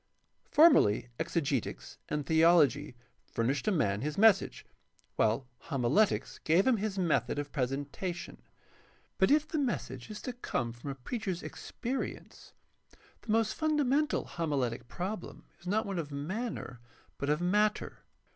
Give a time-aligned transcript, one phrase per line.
[0.57, 2.95] —Formerly exegetics and theology
[3.27, 4.65] furnished a man his message,
[5.15, 8.41] while homiletics gave him his method of presentation.
[9.19, 12.53] But if the message is to come from a preacher's experience,
[13.21, 16.79] the most fundamental homiletic problem is not one of manner
[17.19, 17.99] but of matter.